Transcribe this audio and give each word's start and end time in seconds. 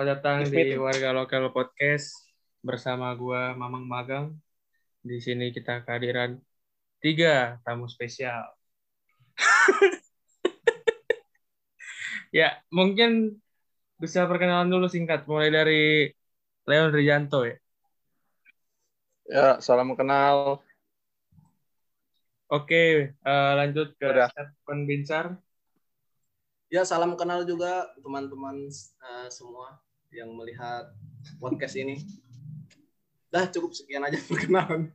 Selamat 0.00 0.16
datang 0.16 0.48
di 0.48 0.80
Warga 0.80 1.12
Lokal 1.12 1.52
Podcast 1.52 2.24
bersama 2.64 3.12
gua 3.12 3.52
Mamang 3.52 3.84
Magang. 3.84 4.32
Di 5.04 5.20
sini 5.20 5.52
kita 5.52 5.84
kehadiran 5.84 6.40
tiga 7.04 7.60
tamu 7.68 7.84
spesial. 7.84 8.48
ya, 12.32 12.64
mungkin 12.72 13.44
bisa 14.00 14.24
perkenalan 14.24 14.72
dulu 14.72 14.88
singkat 14.88 15.28
mulai 15.28 15.52
dari 15.52 16.08
Leon 16.64 16.96
Rijanto 16.96 17.44
ya. 17.44 17.60
Ya, 19.28 19.60
salam 19.60 19.92
kenal. 20.00 20.64
Oke, 22.48 23.12
uh, 23.20 23.52
lanjut 23.52 23.92
ke 24.00 24.08
Udah. 24.08 24.32
Stephen 24.32 24.88
Binsar. 24.88 25.36
Ya, 26.72 26.88
salam 26.88 27.20
kenal 27.20 27.44
juga 27.44 27.92
teman-teman 28.00 28.64
uh, 29.04 29.28
semua 29.28 29.76
yang 30.10 30.30
melihat 30.34 30.90
podcast 31.38 31.78
ini. 31.78 32.02
Dah 33.30 33.46
cukup 33.46 33.70
sekian 33.74 34.02
aja 34.02 34.18
perkenalan. 34.28 34.90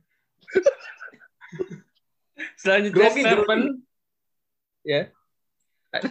Selanjutnya 2.60 3.08
Grogi, 3.08 3.22
Stephen. 3.24 3.60
Ya. 4.84 5.02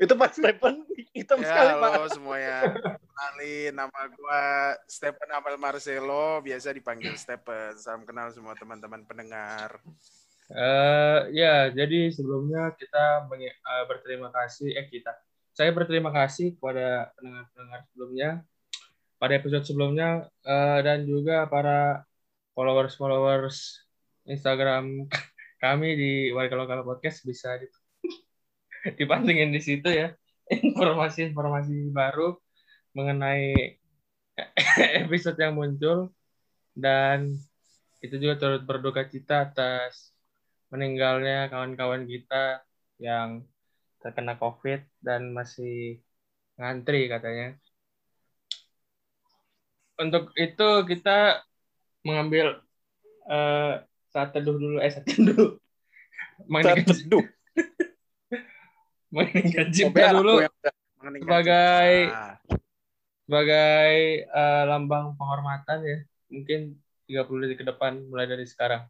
Itu 0.00 0.16
Pak 0.16 0.32
Stephen 0.32 0.88
hitam 1.12 1.44
Ya, 1.44 1.52
sekali, 1.52 1.72
Pak. 1.76 1.90
halo 1.92 2.08
semuanya. 2.08 2.72
Kenalin, 2.80 3.72
nama 3.76 4.00
gua 4.16 4.42
Stephen 4.88 5.28
Amal 5.28 5.60
Marcelo, 5.60 6.40
biasa 6.40 6.72
dipanggil 6.72 7.12
Stephen. 7.20 7.76
Salam 7.76 8.08
kenal 8.08 8.32
semua 8.32 8.56
teman-teman 8.56 9.04
pendengar. 9.04 9.76
Eh, 10.50 11.20
ya, 11.36 11.68
jadi 11.68 12.08
sebelumnya 12.08 12.72
kita 12.80 13.28
eh, 13.28 13.84
berterima 13.84 14.32
kasih, 14.32 14.72
eh 14.72 14.88
kita, 14.88 15.12
saya 15.60 15.76
berterima 15.76 16.08
kasih 16.08 16.56
kepada 16.56 17.12
pendengar-pendengar 17.20 17.80
sebelumnya, 17.92 18.30
pada 19.20 19.32
episode 19.36 19.64
sebelumnya, 19.68 20.24
eh, 20.40 20.80
dan 20.80 21.04
juga 21.04 21.44
para 21.52 22.00
followers-followers 22.56 23.84
Instagram 24.24 25.04
kami 25.64 25.88
di 26.00 26.12
Warga 26.32 26.56
Lokal 26.56 26.80
Podcast 26.80 27.28
bisa 27.28 27.60
di- 27.60 27.68
dipantengin 29.04 29.52
di 29.52 29.60
situ 29.60 29.84
ya, 29.92 30.16
informasi-informasi 30.48 31.92
baru 31.92 32.40
mengenai 32.96 33.76
episode 35.04 35.36
yang 35.36 35.60
muncul, 35.60 36.08
dan 36.72 37.36
itu 38.00 38.16
juga 38.16 38.40
turut 38.40 38.64
berduka 38.64 39.04
cita 39.04 39.44
atas 39.44 40.16
meninggalnya 40.72 41.52
kawan-kawan 41.52 42.08
kita 42.08 42.64
yang 42.96 43.44
terkena 44.00 44.34
COVID 44.36 44.80
dan 45.04 45.30
masih 45.30 46.00
ngantri 46.56 47.06
katanya. 47.06 47.56
Untuk 50.00 50.32
itu 50.34 50.68
kita 50.88 51.44
mengambil 52.00 52.64
eh, 53.28 53.84
saat 54.08 54.32
teduh 54.32 54.56
dulu, 54.56 54.76
eh 54.80 54.88
saat 54.88 55.04
teduh. 55.04 55.60
Saat 56.64 56.88
teduh. 56.88 57.24
mengeningkan 59.14 59.74
cipta 59.74 60.14
dulu 60.14 60.38
Sebagai- 61.18 62.06
cipta. 62.08 62.24
sebagai 63.26 63.94
eh, 64.24 64.62
lambang 64.66 65.14
penghormatan 65.20 65.78
ya. 65.84 65.98
Mungkin 66.30 66.60
30 67.10 67.42
detik 67.44 67.58
ke 67.62 67.66
depan 67.66 68.06
mulai 68.08 68.24
dari 68.24 68.46
sekarang. 68.46 68.86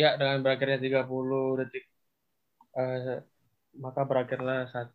Ya, 0.00 0.08
dengan 0.18 0.38
berakhirnya 0.44 0.78
30 0.84 1.42
detik, 1.60 1.84
eh, 2.78 3.18
maka 3.84 4.00
berakhirlah 4.10 4.58
saat 4.72 4.88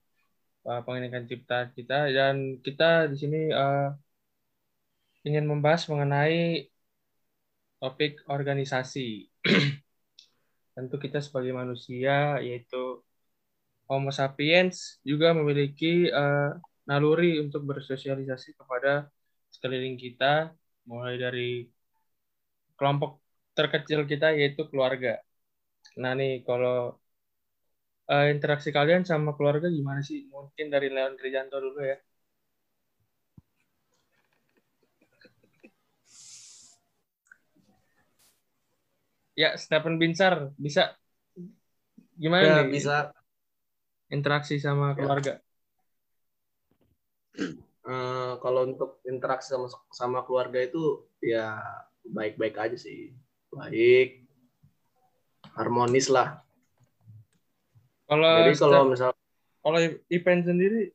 penginginkan 0.86 1.26
cipta 1.32 1.56
kita. 1.78 1.96
Dan 2.18 2.36
kita 2.66 2.86
di 3.12 3.16
sini 3.22 3.38
eh, 3.62 3.82
ingin 5.28 5.46
membahas 5.52 5.84
mengenai 5.92 6.68
topik 7.80 8.14
organisasi. 8.36 9.08
Tentu 10.76 10.96
kita 11.04 11.20
sebagai 11.22 11.54
manusia, 11.54 12.42
yaitu 12.42 13.04
Homo 13.90 14.10
sapiens, 14.20 15.00
juga 15.10 15.28
memiliki 15.38 16.08
eh, 16.10 16.50
naluri 16.90 17.40
untuk 17.44 17.62
bersosialisasi 17.70 18.50
kepada 18.60 19.08
sekeliling 19.54 19.96
kita, 20.00 20.52
mulai 20.90 21.16
dari 21.20 21.68
kelompok 22.78 23.23
terkecil 23.58 24.02
kita 24.12 24.28
yaitu 24.40 24.62
keluarga. 24.72 25.10
Nah 26.02 26.12
nih 26.20 26.32
kalau 26.48 26.72
eh, 28.14 28.26
interaksi 28.36 28.70
kalian 28.78 29.04
sama 29.12 29.30
keluarga 29.38 29.68
gimana 29.78 30.02
sih? 30.10 30.20
Mungkin 30.34 30.66
dari 30.74 30.88
Leon 30.96 31.14
Trijanto 31.20 31.58
dulu 31.66 31.80
ya. 31.92 31.98
Ya, 39.42 39.58
Stephen 39.58 39.96
Binsar 40.02 40.54
bisa 40.58 40.82
gimana 42.22 42.48
Ya, 42.48 42.56
nih 42.56 42.68
bisa 42.72 43.14
interaksi 44.16 44.56
sama 44.66 44.88
Ya. 44.96 45.00
keluarga? 45.00 45.32
eh, 47.92 48.34
kalau 48.44 48.62
untuk 48.70 48.90
interaksi 49.12 49.48
sama 49.54 49.68
sama 49.92 50.20
keluarga 50.28 50.60
itu 50.64 50.84
ya 51.24 51.60
baik-baik 52.16 52.56
aja 52.60 52.78
sih. 52.80 53.12
Baik. 53.54 54.26
Harmonis 55.54 56.10
lah. 56.10 56.42
Kalau 58.10 58.34
Jadi 58.44 58.54
kalau 58.60 58.82
misal 58.90 59.12
kalau 59.64 59.80
event 60.12 60.44
sendiri 60.44 60.92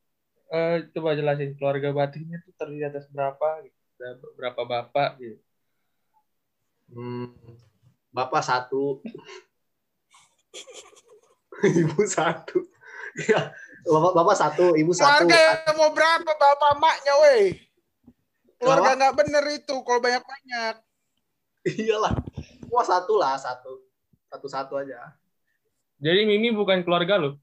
eh, 0.53 0.77
coba 0.93 1.17
jelasin 1.17 1.57
keluarga 1.57 1.89
batinnya 1.93 2.41
tuh 2.45 2.53
terdiri 2.59 2.89
atas 2.89 3.09
berapa 3.09 3.65
gitu. 3.65 3.79
Ada 3.99 4.11
berapa 4.39 4.63
bapak 4.63 5.11
gitu. 5.19 5.43
hmm, 6.95 7.29
bapak 8.15 8.43
satu, 8.47 9.03
ibu 11.83 12.01
satu. 12.07 12.65
Ya, 13.27 13.51
bapak, 13.83 14.13
bapak 14.15 14.37
satu, 14.39 14.79
ibu 14.79 14.95
satu. 14.95 15.27
Keluarga 15.27 15.75
mau 15.75 15.91
berapa 15.91 16.31
bapak 16.33 16.73
maknya, 16.79 17.15
weh? 17.27 17.59
Keluarga 18.63 18.91
nggak 18.95 19.15
bener 19.19 19.45
itu 19.55 19.75
kalau 19.83 20.01
banyak-banyak. 20.03 20.75
Iyalah. 21.67 22.15
Wah 22.79 22.87
satu 22.87 23.19
lah, 23.19 23.35
satu. 23.35 23.83
Satu-satu 24.31 24.79
aja. 24.79 25.19
Jadi 25.99 26.31
Mimi 26.31 26.55
bukan 26.55 26.87
keluarga 26.87 27.19
lo. 27.19 27.35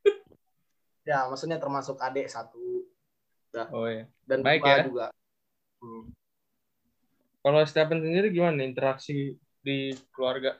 Ya, 1.04 1.26
maksudnya 1.26 1.58
termasuk 1.58 1.98
adik 1.98 2.30
satu 2.30 2.86
Oh 3.74 3.90
ya. 3.90 4.08
dan 4.24 4.40
Baik 4.40 4.64
ya. 4.64 4.86
juga. 4.86 5.06
Hmm. 5.82 6.08
Kalau 7.42 7.60
Stephen 7.66 8.00
sendiri 8.00 8.30
gimana 8.30 8.62
interaksi 8.62 9.34
di 9.60 9.92
keluarga? 10.14 10.56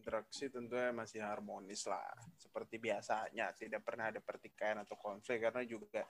Interaksi 0.00 0.48
tentunya 0.48 0.90
masih 0.96 1.20
harmonis 1.20 1.84
lah. 1.84 2.08
Seperti 2.40 2.80
biasanya, 2.80 3.52
tidak 3.52 3.84
pernah 3.84 4.08
ada 4.08 4.18
pertikaian 4.18 4.80
atau 4.80 4.96
konflik 4.96 5.44
karena 5.44 5.62
juga 5.62 6.02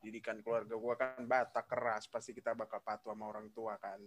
didikan 0.00 0.40
keluarga 0.40 0.74
gua 0.80 0.96
kan 0.96 1.22
batak 1.28 1.68
keras, 1.68 2.08
pasti 2.08 2.32
kita 2.32 2.56
bakal 2.56 2.80
patuh 2.80 3.12
sama 3.12 3.28
orang 3.28 3.52
tua 3.52 3.76
kan. 3.76 4.00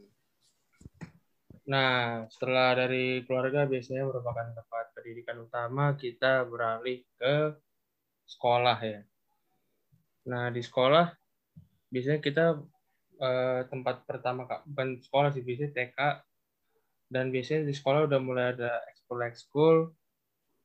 Nah, 1.68 2.24
setelah 2.32 2.80
dari 2.80 3.28
keluarga 3.28 3.68
biasanya 3.68 4.08
merupakan 4.08 4.48
tempat 4.56 4.86
pendidikan 4.96 5.44
utama, 5.44 6.00
kita 6.00 6.48
beralih 6.48 7.04
ke 7.20 7.60
sekolah 8.24 8.80
ya. 8.80 9.04
Nah, 10.32 10.48
di 10.48 10.64
sekolah 10.64 11.12
biasanya 11.92 12.20
kita 12.24 12.46
eh, 13.20 13.62
tempat 13.68 14.08
pertama 14.08 14.48
Kak, 14.48 14.64
bukan 14.68 15.00
sekolah 15.04 15.30
sih 15.36 15.44
biasanya 15.44 15.72
TK 15.76 16.00
dan 17.12 17.32
biasanya 17.36 17.68
di 17.68 17.76
sekolah 17.76 18.08
udah 18.08 18.20
mulai 18.20 18.46
ada 18.56 18.84
ekskul 18.92 19.20
ekskul 19.24 19.78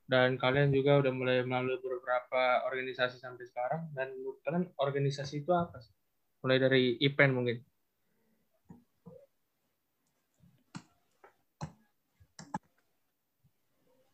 dan 0.07 0.39
kalian 0.39 0.75
juga 0.75 0.99
udah 0.99 1.13
mulai 1.15 1.47
melalui 1.47 1.79
beberapa 1.79 2.67
organisasi 2.67 3.23
sampai 3.23 3.47
sekarang 3.47 3.91
dan 3.95 4.11
menurut 4.15 4.39
kalian 4.43 4.67
organisasi 4.79 5.47
itu 5.47 5.51
apa 5.55 5.79
sih? 5.83 5.95
Mulai 6.43 6.59
dari 6.59 6.83
event 7.03 7.33
mungkin. 7.35 7.59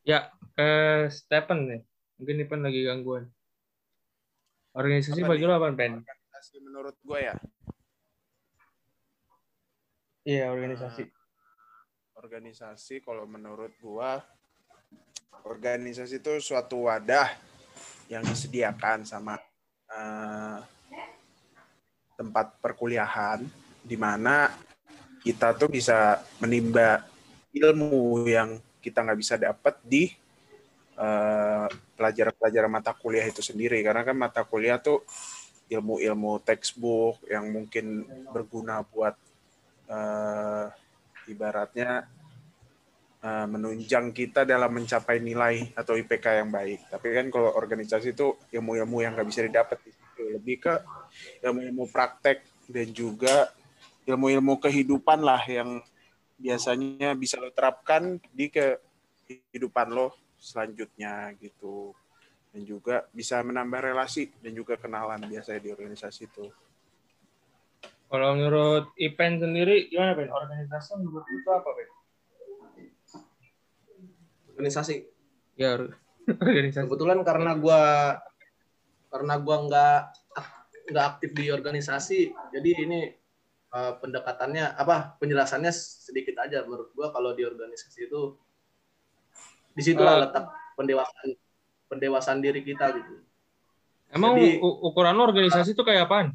Ya, 0.08 0.32
ke 0.56 0.70
Stephen 1.12 1.69
nih. 1.69 1.82
Mungkin 2.16 2.40
Stephen 2.40 2.64
lagi 2.64 2.81
gangguan. 2.81 3.28
Organisasi 4.72 5.20
Apa 5.20 5.37
bagi 5.37 5.44
nih? 5.44 5.49
lo 5.52 5.55
apa, 5.60 5.69
Pen? 5.76 6.00
Organisasi 6.00 6.55
menurut 6.64 6.96
gue 7.05 7.19
ya. 7.20 7.37
Iya, 10.25 10.49
organisasi. 10.49 11.05
Organisasi 12.16 13.05
kalau 13.05 13.28
menurut 13.28 13.72
gua 13.84 14.25
organisasi 15.44 16.25
itu 16.25 16.40
suatu 16.40 16.88
wadah 16.88 17.28
yang 18.08 18.25
disediakan 18.25 19.04
sama 19.04 19.37
eh, 19.93 20.58
tempat 22.16 22.56
perkuliahan 22.64 23.44
di 23.84 23.96
mana 23.96 24.52
kita 25.20 25.52
tuh 25.52 25.69
bisa 25.69 26.20
menimba 26.40 27.04
ilmu 27.52 28.25
yang 28.28 28.56
kita 28.78 29.04
nggak 29.04 29.19
bisa 29.19 29.34
dapat 29.36 29.75
di 29.84 30.10
eh, 30.98 31.69
pelajaran-pelajaran 31.98 32.70
mata 32.70 32.92
kuliah 32.94 33.26
itu 33.26 33.42
sendiri 33.42 33.82
karena 33.82 34.02
kan 34.02 34.16
mata 34.16 34.42
kuliah 34.46 34.78
tuh 34.78 35.02
ilmu-ilmu 35.69 36.40
textbook 36.42 37.20
yang 37.28 37.52
mungkin 37.52 38.08
berguna 38.32 38.82
buat 38.82 39.14
eh, 39.88 40.66
ibaratnya 41.28 42.08
eh, 43.20 43.46
menunjang 43.46 44.16
kita 44.16 44.48
dalam 44.48 44.72
mencapai 44.72 45.20
nilai 45.20 45.70
atau 45.76 45.94
IPK 45.94 46.44
yang 46.44 46.50
baik. 46.50 46.88
Tapi 46.88 47.06
kan 47.12 47.26
kalau 47.28 47.52
organisasi 47.54 48.16
itu 48.16 48.34
ilmu-ilmu 48.56 49.04
yang 49.04 49.12
nggak 49.14 49.28
bisa 49.28 49.44
didapat 49.44 49.78
di 49.84 49.92
situ. 49.92 50.22
Lebih 50.40 50.56
ke 50.64 50.75
ilmu-ilmu 51.44 51.84
praktek 51.92 52.42
dan 52.69 52.88
juga 52.92 53.52
ilmu-ilmu 54.08 54.56
kehidupan 54.56 55.20
lah 55.20 55.44
yang 55.44 55.84
biasanya 56.38 57.19
bisa 57.19 57.37
lo 57.43 57.50
terapkan 57.50 58.23
di 58.31 58.46
kehidupan 58.49 59.90
lo 59.90 60.14
selanjutnya 60.38 61.35
gitu. 61.37 61.93
Dan 62.49 62.64
juga 62.64 63.05
bisa 63.12 63.43
menambah 63.44 63.93
relasi 63.93 64.32
dan 64.40 64.56
juga 64.56 64.81
kenalan 64.81 65.20
biasanya 65.26 65.61
di 65.61 65.70
organisasi 65.75 66.23
itu. 66.25 66.49
Kalau 68.08 68.32
menurut 68.32 68.88
Ipen 68.96 69.37
sendiri, 69.37 69.93
gimana, 69.93 70.17
Pen? 70.17 70.32
Organisasi 70.32 70.96
menurut 70.96 71.29
itu 71.29 71.49
apa, 71.52 71.70
Pen? 71.76 71.88
organisasi 74.58 75.06
Ya, 75.55 75.79
or- 75.79 75.94
organisasi. 76.50 76.87
kebetulan 76.90 77.23
karena 77.23 77.55
gua 77.55 77.82
karena 79.06 79.35
gua 79.38 79.56
nggak 79.70 80.00
nggak 80.90 81.05
aktif 81.14 81.31
di 81.37 81.46
organisasi 81.55 82.35
jadi 82.50 82.70
ini 82.85 83.00
eh, 83.68 83.92
pendekatannya 84.00 84.74
apa 84.74 85.20
penjelasannya 85.20 85.68
sedikit 85.72 86.40
aja 86.40 86.64
menurut 86.64 86.88
gua 86.92 87.12
kalau 87.12 87.32
di 87.32 87.44
organisasi 87.44 88.08
itu 88.08 88.34
di 89.72 89.82
situlah 89.84 90.14
Eh. 90.16 90.20
letak 90.24 90.44
pendewasaan 90.74 91.28
pendewasaan 91.86 92.38
diri 92.40 92.62
kita 92.62 92.92
gitu 92.96 93.24
Emang 94.08 94.40
Jadi- 94.40 94.56
ukuran 94.64 95.20
lo 95.20 95.28
organisasi 95.28 95.76
itu 95.76 95.84
kayak 95.84 96.08
apaan? 96.08 96.32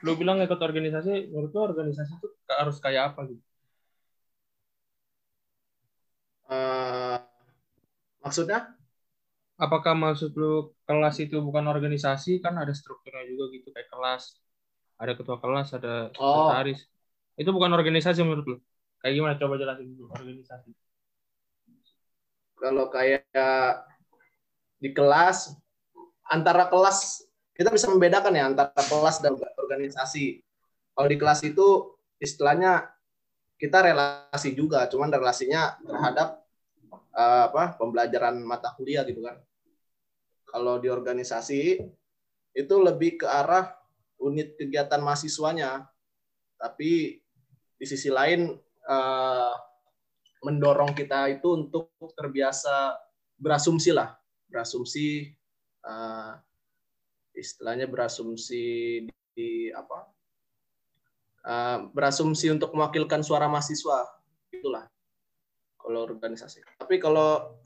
Lu 0.00 0.16
bilang 0.16 0.40
ikut 0.40 0.56
organisasi, 0.56 1.28
menurut 1.28 1.52
lo 1.52 1.60
organisasi 1.68 2.08
itu 2.16 2.24
harus 2.48 2.80
kayak 2.80 3.12
apa 3.12 3.28
gitu? 3.28 3.44
Eh, 6.48 7.16
maksudnya 8.20 8.72
Apakah 9.60 9.94
maksud 9.94 10.34
lu 10.34 10.74
kelas 10.90 11.22
itu 11.22 11.38
bukan 11.38 11.62
organisasi? 11.70 12.42
Kan 12.42 12.58
ada 12.58 12.74
strukturnya 12.74 13.22
juga 13.30 13.46
gitu, 13.54 13.70
kayak 13.70 13.86
kelas. 13.86 14.41
Ada 15.00 15.12
ketua 15.18 15.36
kelas, 15.40 15.68
ada 15.76 16.08
Oh. 16.16 16.48
sekretaris. 16.50 16.80
Itu 17.36 17.50
bukan 17.52 17.72
organisasi 17.72 18.20
menurut 18.22 18.44
lu? 18.44 18.56
Kayak 19.02 19.14
gimana? 19.18 19.34
Coba 19.40 19.54
jelasin 19.58 19.88
dulu 19.94 20.10
organisasi. 20.12 20.70
kalau 22.62 22.86
kayak 22.94 23.26
di 24.78 24.94
kelas 24.94 25.50
antara 26.30 26.70
kelas 26.70 27.26
kita 27.58 27.74
bisa 27.74 27.90
membedakan 27.90 28.38
ya 28.38 28.46
antara 28.46 28.70
kelas 28.70 29.18
dan 29.18 29.34
organisasi. 29.34 30.46
Kalau 30.94 31.08
di 31.10 31.18
kelas 31.18 31.42
itu 31.42 31.98
istilahnya 32.22 32.86
kita 33.58 33.82
relasi 33.82 34.54
juga, 34.54 34.86
cuman 34.86 35.10
relasinya 35.10 35.74
terhadap 35.82 36.38
eh, 36.94 37.42
apa 37.50 37.74
pembelajaran 37.82 38.38
mata 38.46 38.70
kuliah 38.78 39.02
gitu 39.10 39.26
kan. 39.26 39.42
Kalau 40.46 40.78
di 40.78 40.86
organisasi 40.86 41.82
itu 42.54 42.74
lebih 42.78 43.24
ke 43.24 43.26
arah 43.26 43.74
unit 44.22 44.54
kegiatan 44.54 45.02
mahasiswanya, 45.02 45.90
tapi 46.56 47.18
di 47.76 47.86
sisi 47.86 48.08
lain 48.08 48.54
eh, 48.86 49.54
mendorong 50.42 50.94
kita 50.94 51.30
itu 51.34 51.54
untuk 51.58 51.90
terbiasa 52.14 52.94
berasumsi 53.38 53.90
lah, 53.90 54.14
berasumsi 54.46 55.34
eh, 55.82 56.32
istilahnya 57.34 57.90
berasumsi 57.90 58.62
di, 59.06 59.14
di 59.34 59.50
apa? 59.74 60.06
Eh, 61.42 61.78
berasumsi 61.90 62.54
untuk 62.54 62.70
mewakilkan 62.70 63.26
suara 63.26 63.50
mahasiswa, 63.50 64.06
itulah 64.54 64.86
kalau 65.82 66.06
organisasi. 66.06 66.62
Tapi 66.78 67.02
kalau 67.02 67.58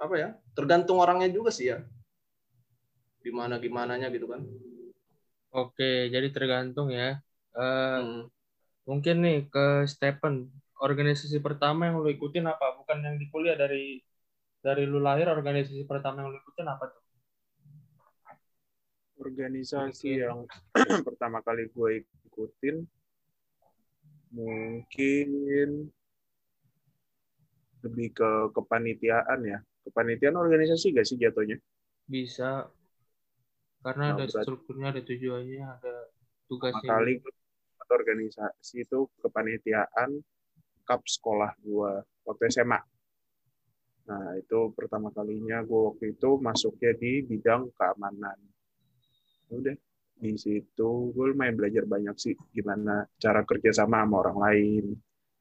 apa 0.00 0.14
ya? 0.16 0.28
Tergantung 0.56 0.98
orangnya 0.98 1.28
juga 1.28 1.52
sih 1.52 1.68
ya. 1.68 1.84
Gimana 3.20 3.60
gimananya 3.60 4.08
gitu 4.08 4.26
kan. 4.26 4.42
Oke, 5.60 5.84
jadi 6.14 6.28
tergantung 6.36 6.88
ya. 6.98 7.20
Eh, 7.56 7.98
Hmm. 8.00 8.22
Mungkin 8.88 9.16
nih 9.24 9.38
ke 9.54 9.64
Stephen, 9.92 10.34
organisasi 10.86 11.38
pertama 11.46 11.80
yang 11.88 11.96
lu 12.02 12.08
ikutin 12.16 12.44
apa? 12.52 12.66
Bukan 12.80 12.98
yang 13.06 13.16
di 13.22 13.26
kuliah 13.32 13.56
dari 13.62 14.02
dari 14.66 14.82
lu 14.92 14.98
lahir 15.06 15.26
organisasi 15.36 15.84
pertama 15.92 16.16
yang 16.22 16.28
lu 16.34 16.38
ikutin 16.42 16.66
apa 16.74 16.84
tuh? 16.92 17.02
organisasi 19.22 20.08
yang 20.26 20.38
pertama 21.06 21.38
kali 21.46 21.64
gue 21.74 21.90
ikutin 22.28 22.76
mungkin 24.34 25.92
lebih 27.84 28.08
ke 28.18 28.30
kepanitiaan 28.56 29.40
ya 29.52 29.58
kepanitiaan 29.86 30.38
organisasi 30.38 30.94
gak 30.94 31.06
sih 31.08 31.18
jatuhnya 31.18 31.56
Bisa 32.06 32.70
karena 33.82 34.14
Nah, 34.14 34.16
ada 34.16 34.26
strukturnya, 34.30 34.86
ada 34.94 35.02
tujuannya, 35.02 35.62
ada 35.66 35.94
tugasnya. 36.46 36.86
kali 36.86 37.14
organisasi 37.92 38.88
itu 38.88 39.04
kepanitiaan 39.20 40.16
cup 40.88 41.04
sekolah 41.04 41.52
gue 41.60 41.92
waktu 42.24 42.42
SMA 42.48 42.80
nah 44.02 44.34
itu 44.34 44.74
pertama 44.74 45.14
kalinya 45.14 45.62
gue 45.62 45.80
waktu 45.94 46.18
itu 46.18 46.34
masuknya 46.42 46.90
di 46.98 47.22
bidang 47.22 47.70
keamanan. 47.70 48.34
Udah 49.46 49.78
di 50.18 50.34
situ 50.34 51.14
gue 51.14 51.24
lumayan 51.30 51.54
belajar 51.54 51.86
banyak 51.86 52.16
sih 52.18 52.34
gimana 52.50 53.06
cara 53.22 53.46
kerja 53.46 53.70
sama 53.70 54.02
sama 54.02 54.26
orang 54.26 54.38
lain. 54.42 54.84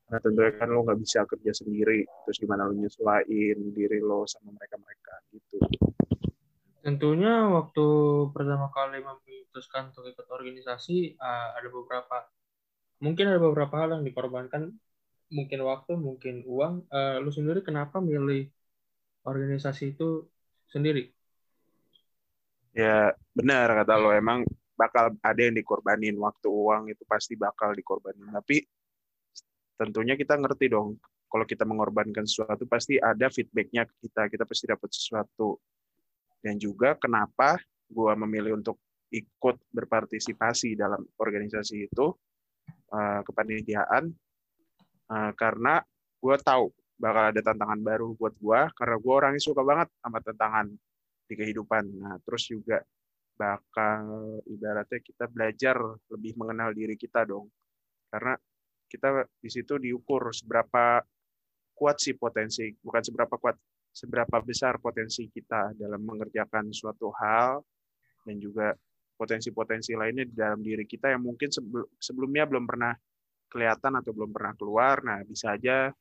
Karena 0.06 0.20
tentunya 0.22 0.52
kan 0.62 0.70
lo 0.70 0.86
nggak 0.86 1.00
bisa 1.02 1.26
kerja 1.26 1.52
sendiri 1.58 2.06
terus 2.06 2.38
gimana 2.38 2.70
lo 2.70 2.78
nyesuaiin 2.78 3.74
diri 3.74 3.98
lo 3.98 4.30
sama 4.30 4.54
mereka 4.54 4.78
mereka 4.78 5.14
gitu 5.34 5.58
Tentunya 6.82 7.46
waktu 7.46 7.86
pertama 8.34 8.74
kali 8.74 9.06
memutuskan 9.06 9.94
untuk 9.94 10.10
ikut 10.10 10.26
organisasi 10.26 11.14
eh, 11.14 11.50
ada 11.54 11.70
beberapa 11.70 12.26
mungkin 12.98 13.30
ada 13.30 13.38
beberapa 13.42 13.76
hal 13.86 14.02
yang 14.02 14.04
dikorbankan. 14.06 14.74
Mungkin 15.32 15.60
waktu 15.64 15.94
mungkin 15.96 16.42
uang. 16.44 16.90
Eh, 16.90 17.18
lu 17.22 17.30
sendiri 17.30 17.62
kenapa 17.62 18.02
milih 18.02 18.50
organisasi 19.22 19.94
itu 19.94 20.26
sendiri? 20.74 21.14
Ya 22.74 23.14
benar 23.38 23.70
kata 23.86 24.02
lo. 24.02 24.10
Emang 24.10 24.42
bakal 24.74 25.14
ada 25.22 25.42
yang 25.42 25.54
dikorbanin. 25.54 26.18
Waktu 26.18 26.48
uang 26.50 26.90
itu 26.90 27.04
pasti 27.06 27.38
bakal 27.38 27.78
dikorbanin. 27.78 28.26
Tapi 28.34 28.66
tentunya 29.78 30.18
kita 30.18 30.34
ngerti 30.34 30.66
dong 30.74 30.98
kalau 31.30 31.46
kita 31.46 31.64
mengorbankan 31.64 32.26
sesuatu 32.26 32.66
pasti 32.66 32.98
ada 32.98 33.30
feedbacknya 33.30 33.86
ke 33.86 33.94
kita. 34.10 34.34
Kita 34.34 34.44
pasti 34.50 34.66
dapat 34.66 34.90
sesuatu 34.90 35.62
dan 36.42 36.58
juga 36.58 36.98
kenapa 36.98 37.58
gua 37.88 38.18
memilih 38.18 38.58
untuk 38.58 38.82
ikut 39.12 39.62
berpartisipasi 39.72 40.76
dalam 40.76 41.04
organisasi 41.20 41.88
itu 41.88 42.08
eh, 42.92 43.22
kepanitiaan 43.24 44.10
eh, 45.12 45.32
karena 45.38 45.84
gue 46.22 46.36
tahu 46.38 46.70
bakal 47.02 47.34
ada 47.34 47.42
tantangan 47.42 47.82
baru 47.82 48.14
buat 48.14 48.38
gua 48.38 48.70
karena 48.78 48.96
gue 49.02 49.14
orangnya 49.14 49.42
suka 49.42 49.66
banget 49.66 49.90
sama 50.00 50.22
tantangan 50.22 50.68
di 51.26 51.34
kehidupan. 51.40 51.84
Nah, 51.96 52.16
terus 52.28 52.44
juga 52.52 52.84
bakal 53.40 54.38
ibaratnya 54.46 55.00
kita 55.00 55.26
belajar 55.32 55.80
lebih 56.12 56.36
mengenal 56.36 56.76
diri 56.76 57.00
kita 57.00 57.26
dong. 57.26 57.48
Karena 58.12 58.36
kita 58.92 59.26
di 59.40 59.50
situ 59.50 59.80
diukur 59.80 60.36
seberapa 60.36 61.00
kuat 61.72 61.98
sih 61.98 62.14
potensi, 62.14 62.70
bukan 62.84 63.02
seberapa 63.02 63.40
kuat, 63.40 63.56
seberapa 63.92 64.40
besar 64.40 64.80
potensi 64.80 65.28
kita 65.28 65.76
dalam 65.76 66.02
mengerjakan 66.08 66.72
suatu 66.72 67.12
hal 67.12 67.60
dan 68.24 68.36
juga 68.40 68.72
potensi-potensi 69.20 69.94
lainnya 69.94 70.26
di 70.26 70.34
dalam 70.34 70.64
diri 70.64 70.88
kita 70.88 71.14
yang 71.14 71.22
mungkin 71.22 71.52
sebel- 71.52 71.92
sebelumnya 72.00 72.50
belum 72.50 72.66
pernah 72.66 72.96
kelihatan 73.52 74.00
atau 74.00 74.12
belum 74.16 74.32
pernah 74.32 74.54
keluar. 74.58 75.04
Nah, 75.04 75.22
bisa 75.28 75.54
aja 75.54 75.92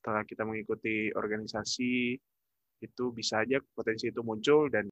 setelah 0.00 0.24
kita 0.24 0.42
mengikuti 0.42 1.12
organisasi 1.12 2.16
itu 2.82 3.04
bisa 3.14 3.40
aja 3.44 3.60
potensi 3.72 4.10
itu 4.10 4.20
muncul 4.20 4.68
dan 4.68 4.90